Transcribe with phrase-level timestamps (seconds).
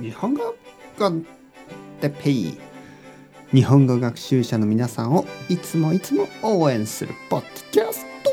[0.00, 0.54] 日本語
[0.96, 1.26] コン
[2.00, 2.58] テペイ
[3.52, 8.30] 日本語学習者の皆さんをいつもいつも応援するポッドキャスト。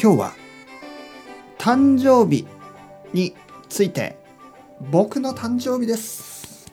[0.00, 0.32] 今日は
[1.58, 2.46] 誕生日
[3.12, 3.34] に
[3.68, 4.16] ついて
[4.90, 6.72] 僕の誕生日です。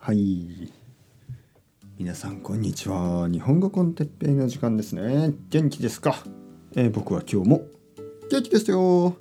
[0.00, 0.72] はい。
[1.98, 3.28] 皆さんこんにちは。
[3.28, 5.34] 日本語コンテッペイの時間ですね。
[5.50, 6.24] 元気ですか、
[6.74, 7.77] えー僕は今日も
[8.30, 9.16] 元気ですよ。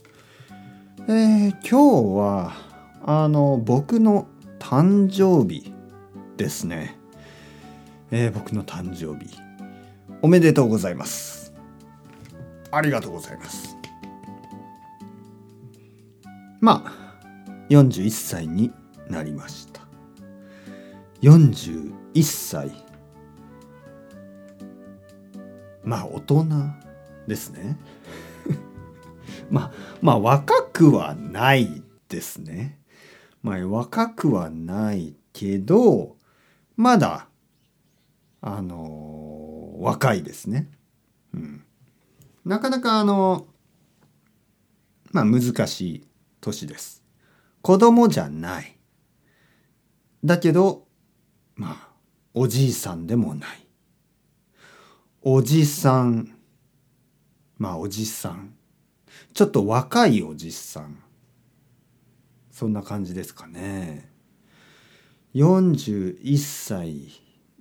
[1.08, 2.54] えー今日は
[3.06, 4.28] あの僕の
[4.60, 5.74] 誕生日
[6.36, 6.98] ですね。
[8.12, 9.40] えー僕の誕生日。
[10.22, 11.54] おめでとうございます。
[12.72, 13.78] ありがとうございます。
[16.60, 17.18] まあ
[17.70, 18.74] 41歳に
[19.10, 19.82] なりました。
[21.22, 22.72] 41歳。
[25.84, 26.46] まあ大人
[27.28, 27.78] ですね。
[29.50, 32.80] まあまあ若くはないですね。
[33.44, 36.18] まあ若くはないけど
[36.76, 37.28] まだ
[38.42, 40.70] あの若いですね。
[41.34, 41.64] うん。
[42.46, 43.48] なかなかあの
[45.12, 46.08] まあ難しい
[46.42, 47.04] 年です。
[47.62, 48.78] 子供じゃない。
[50.24, 50.86] だけど
[51.56, 51.88] まあ
[52.34, 53.68] おじいさんでもない。
[55.22, 56.38] おじさん
[57.58, 58.54] まあおじさん
[59.34, 61.02] ちょっと若いおじさん。
[62.52, 64.12] そんな感じですかね。
[65.36, 67.10] 41歳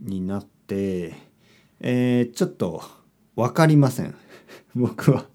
[0.00, 1.14] になって
[1.80, 2.82] えーちょっと
[3.34, 4.14] 分かりません。
[4.74, 5.26] 僕は。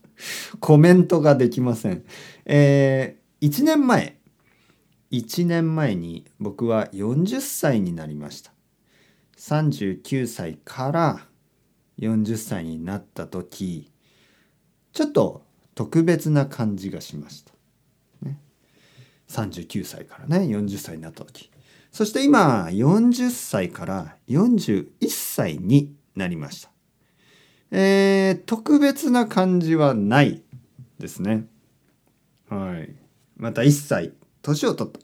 [0.59, 2.03] コメントができません。
[2.46, 4.20] えー、1年前。
[5.12, 8.53] 1年前に僕は40歳になりました。
[9.38, 11.28] 39歳から
[12.00, 13.92] 40歳になった時
[14.94, 15.44] ちょっと
[15.75, 17.53] 特別な感じがしました、
[18.22, 18.39] ね、
[19.30, 21.50] 39歳からね40歳になった時。
[21.91, 26.69] そして今40歳から41歳になりました。
[27.72, 30.41] えー、特別な感じはない
[31.00, 31.47] ですね。
[32.50, 32.96] はい。
[33.35, 35.00] また1歳年を取った。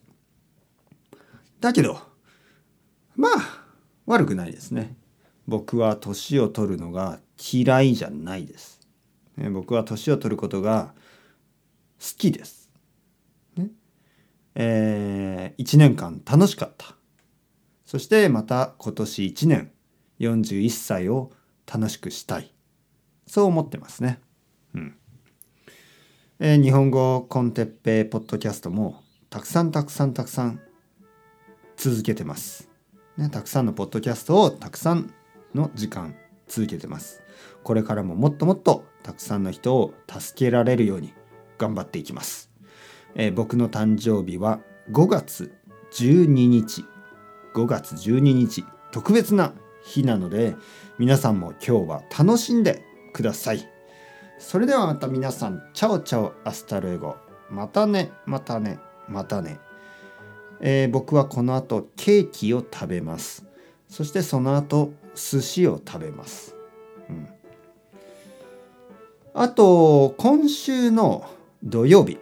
[1.60, 2.00] だけど
[3.16, 3.32] まあ
[4.06, 4.96] 悪くないですね。
[5.48, 7.20] 僕は年を取るのが
[7.54, 8.80] 嫌いじゃないです、
[9.38, 10.94] ね僕は年を取ることが
[12.00, 12.70] 好きです、
[13.56, 13.70] ね。
[14.56, 16.96] えー、1年間楽しかった。
[17.86, 19.72] そしてまた今年1年
[20.20, 21.32] 41歳を
[21.72, 22.54] 楽しくしたい。
[23.28, 24.20] そう思ってますね。
[24.74, 24.98] うん。
[26.40, 30.62] えー日本語コンテッペイポッドキャストもたくさんたくさんたくさん
[31.76, 32.70] 続けてます、
[33.18, 35.14] ね、たくさんのポッドキャストをたくさん
[35.54, 36.16] の時間
[36.48, 37.22] 続けてます。
[37.68, 41.14] これからももっともっとたくさんの人を助けられるように
[41.58, 42.50] 頑張っていきます、
[43.14, 44.62] えー僕の誕生日は
[44.94, 45.52] 5月
[45.92, 46.86] 12日。
[47.54, 48.64] 5月12日。
[48.94, 50.56] 特別な日なので
[50.98, 53.68] 皆さんも今日は楽しんでください。
[54.40, 57.18] それではまた皆さん chao chao hasta luego。
[57.50, 58.80] またねまたね
[59.10, 59.60] またね、
[60.62, 63.46] えー僕はこの後ケーキを食べます。
[63.90, 66.56] そしてその後寿司を食べます、
[67.10, 67.28] うん、
[69.40, 71.30] あと今週の
[71.62, 72.18] 土曜日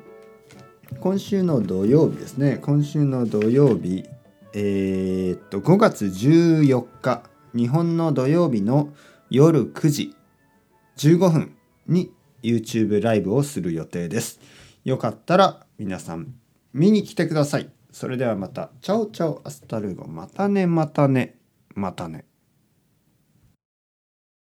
[1.00, 4.03] 今週の土曜日ですね今週の土曜日
[4.52, 7.24] えーっと5月14日
[7.56, 8.90] 日本の土曜日の
[9.30, 10.14] 夜9時
[10.98, 11.56] 15分
[11.88, 12.12] に
[12.44, 14.42] YouTube ライブをする予定です。
[14.84, 16.36] よかったら皆さん
[16.74, 17.70] 見に来てください。
[17.94, 18.72] それではまた。
[18.81, 20.06] chao chao hasta luego。
[20.06, 21.36] またねまたね
[21.76, 22.26] またね。